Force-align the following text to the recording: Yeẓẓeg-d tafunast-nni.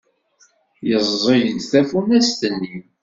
Yeẓẓeg-d 0.89 1.59
tafunast-nni. 1.71 2.75